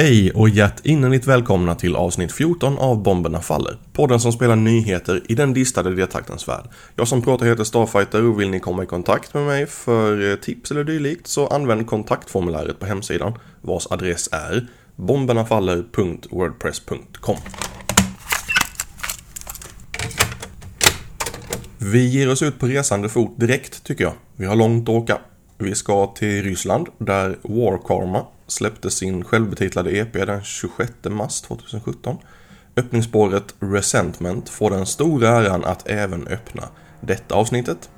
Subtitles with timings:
[0.00, 3.78] Hej och hjärtinnerligt välkomna till avsnitt 14 av Bomberna Faller.
[3.92, 6.64] Podden som spelar nyheter i den distade detaktens värld.
[6.96, 10.36] Jag som pratar heter Starfighter och vill ni komma i kontakt med mig för eh,
[10.36, 14.66] tips eller dylikt så använd kontaktformuläret på hemsidan vars adress är
[14.96, 17.36] bombernafaller.wordpress.com
[21.78, 24.14] Vi ger oss ut på resande fot direkt tycker jag.
[24.36, 25.18] Vi har långt att åka.
[25.60, 32.16] Vi ska till Ryssland där War Karma släppte sin självbetitlade EP den 26 mars 2017.
[32.76, 36.68] Öppningsspåret Resentment får den stora äran att även öppna
[37.00, 37.90] detta avsnittet.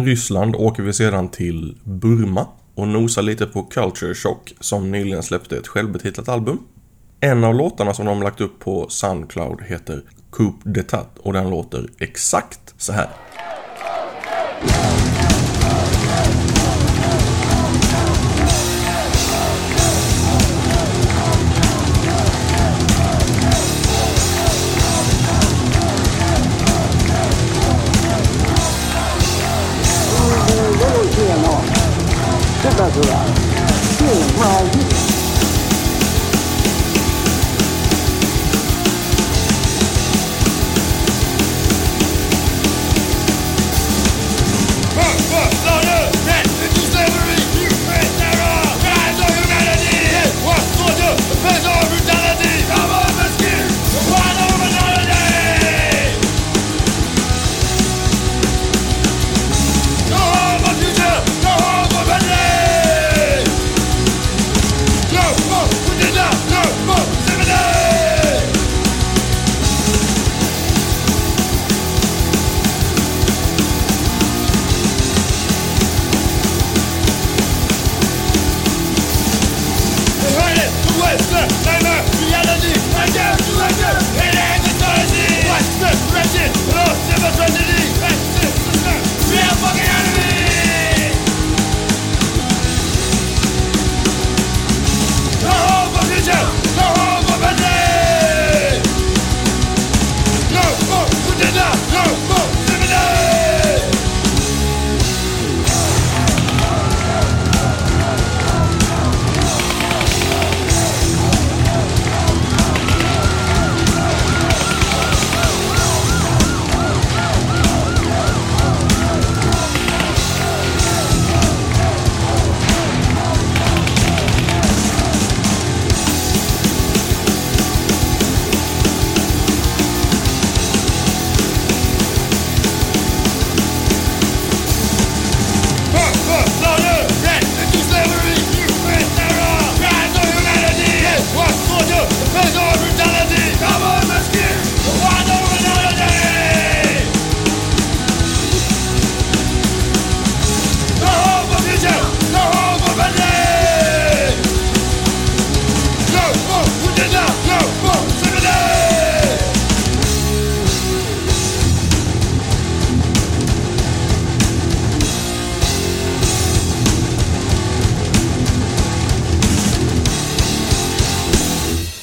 [0.00, 5.22] Från Ryssland åker vi sedan till Burma och nosar lite på Culture Shock som nyligen
[5.22, 6.58] släppte ett självbetitlat album.
[7.20, 10.02] En av låtarna som de lagt upp på Soundcloud heter
[10.32, 13.08] Coup d'etat och den låter exakt så här.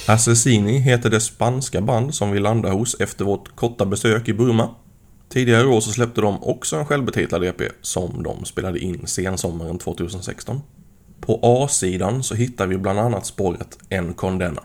[0.10, 4.70] Assassini heter det spanska band som vi landade hos efter vårt korta besök i Burma.
[5.30, 9.78] Tidigare i år så släppte de också en självbetitlad EP som de spelade in sensommaren
[9.78, 10.62] 2016.
[11.22, 14.64] På A-sidan så hittar vi bland annat spåret En Condena.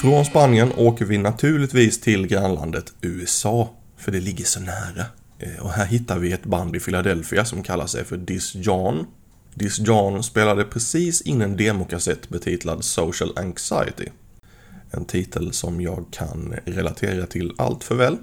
[0.00, 5.04] Från Spanien åker vi naturligtvis till grannlandet USA, för det ligger så nära.
[5.38, 9.06] Eh, och här hittar vi ett band i Philadelphia som kallar sig för Dis John.
[9.54, 14.08] Dis John spelade precis in en demokassett betitlad Social Anxiety.
[14.90, 18.16] En titel som jag kan relatera till allt för väl.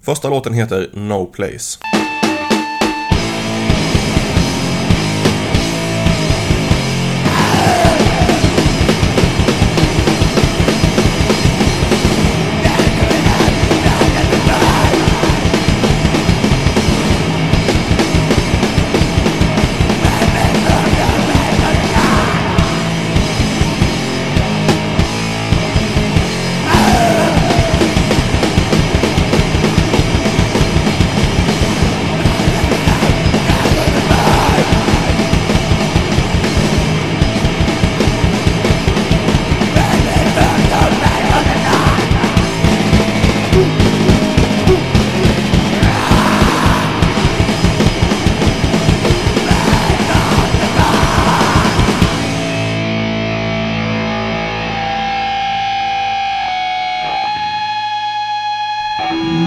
[0.00, 1.78] Första låten heter No Place.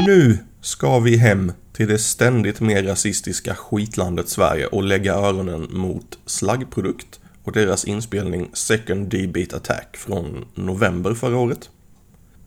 [0.05, 6.19] Nu ska vi hem till det ständigt mer rasistiska skitlandet Sverige och lägga öronen mot
[6.25, 11.69] Slaggprodukt och deras inspelning Second D-Beat Attack från november förra året.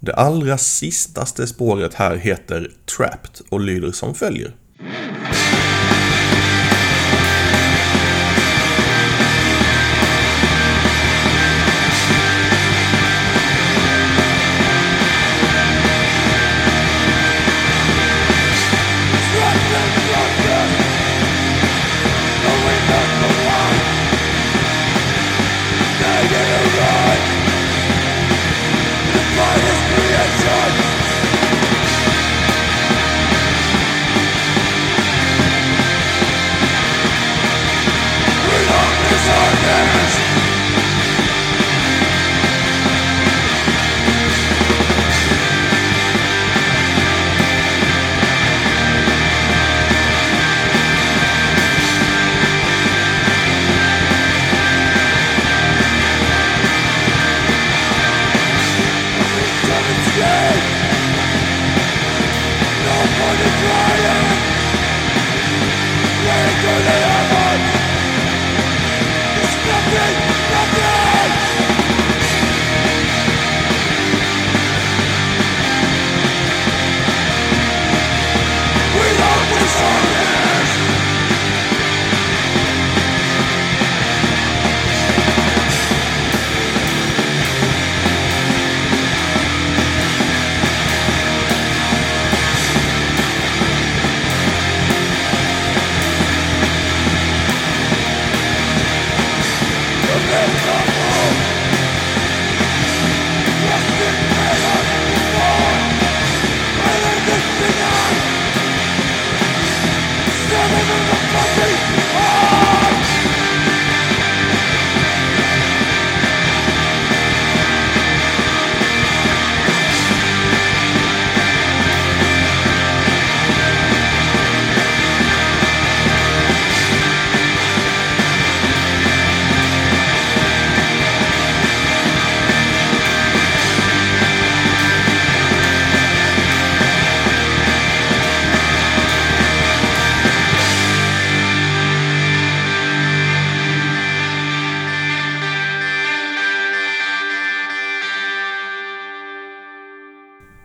[0.00, 4.54] Det allra sistaste spåret här heter Trapped och lyder som följer.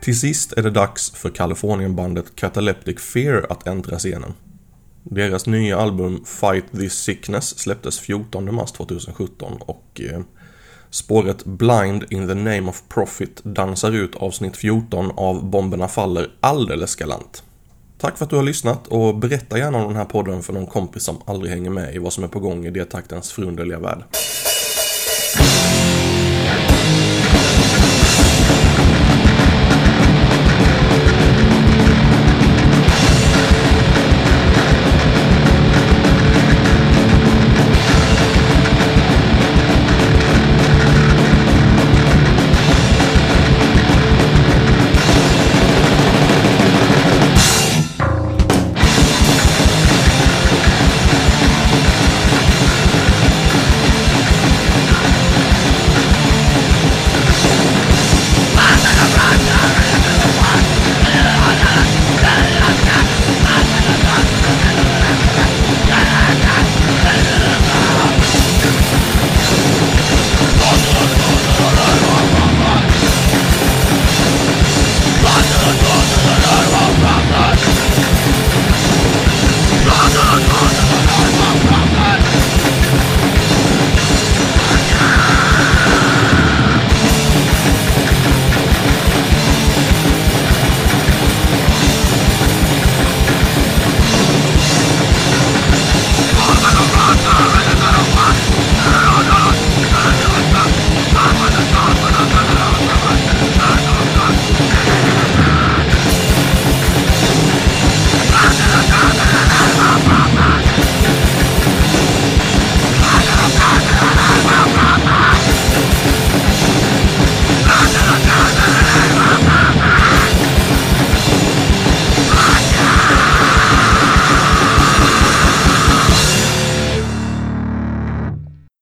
[0.00, 4.34] Till sist är det dags för Kalifornienbandet Cataleptic Fear att äntra scenen.
[5.02, 10.20] Deras nya album Fight This Sickness släpptes 14 mars 2017 och eh,
[10.90, 16.96] spåret Blind in the Name of Profit dansar ut avsnitt 14 av Bomberna Faller alldeles
[16.96, 17.42] galant.
[17.98, 20.66] Tack för att du har lyssnat och berätta gärna om den här podden för någon
[20.66, 24.04] kompis som aldrig hänger med i vad som är på gång i D-taktens förunderliga värld.